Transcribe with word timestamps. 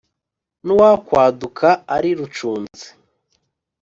n’uwakwaduka 0.65 1.67
ari 1.95 2.09
rucunzi 2.19 2.87